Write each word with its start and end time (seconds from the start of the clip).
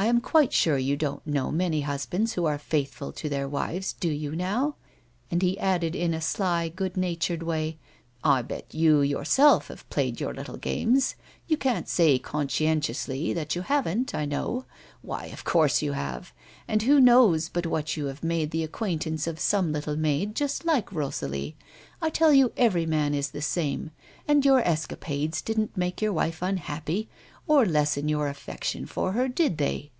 I 0.00 0.06
am 0.06 0.22
quite 0.22 0.54
sure 0.54 0.78
you 0.78 0.96
don't 0.96 1.24
know 1.26 1.52
many 1.52 1.82
husbands 1.82 2.32
who 2.32 2.46
are 2.46 2.56
faithful 2.58 3.12
to 3.12 3.28
their 3.28 3.46
wives, 3.46 3.92
do 3.92 4.08
you 4.10 4.34
now?" 4.34 4.76
And 5.30 5.42
he 5.42 5.58
added 5.58 5.94
in 5.94 6.14
a. 6.14 6.22
sly, 6.22 6.70
good 6.70 6.96
natured 6.96 7.42
way:" 7.42 7.76
I 8.24 8.40
bet 8.40 8.72
you, 8.74 9.02
yourself, 9.02 9.68
have 9.68 9.88
played 9.90 10.18
your 10.18 10.32
little 10.32 10.56
games; 10.56 11.16
you 11.46 11.58
can't 11.58 11.86
say 11.88 12.18
con 12.18 12.48
scientiously 12.48 13.34
that 13.34 13.54
you 13.54 13.60
haven't, 13.60 14.14
I 14.14 14.24
know! 14.24 14.64
Why 15.02 15.26
of 15.26 15.44
course 15.44 15.82
you 15.82 15.92
have! 15.92 16.32
And 16.66 16.82
who 16.82 16.98
knows 16.98 17.50
but 17.50 17.66
what 17.66 17.94
you 17.98 18.06
have 18.06 18.24
made 18.24 18.52
the 18.52 18.62
ac 18.62 18.70
quaintance 18.72 19.26
of 19.26 19.38
some 19.38 19.70
little 19.70 19.96
maid 19.96 20.34
just 20.34 20.64
like 20.64 20.92
Rosalie. 20.92 21.56
I 22.00 22.08
tell 22.08 22.32
you 22.32 22.52
every 22.56 22.86
man 22.86 23.12
is 23.12 23.30
the 23.30 23.42
same. 23.42 23.90
And 24.26 24.44
your 24.46 24.60
escapades 24.66 25.42
didn't 25.42 25.76
make 25.76 26.00
your 26.00 26.12
wife 26.14 26.40
unhappy, 26.40 27.10
or 27.46 27.66
lessen 27.66 28.08
your 28.08 28.28
affection 28.28 28.86
for 28.86 29.12
her; 29.12 29.26
did 29.28 29.58
they?" 29.58 29.90